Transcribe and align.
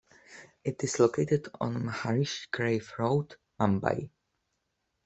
It 0.63 0.83
is 0.83 0.99
located 0.99 1.49
on 1.59 1.75
Maharishi 1.83 2.49
Karve 2.49 2.91
Road, 2.97 3.35
Mumbai. 3.59 4.09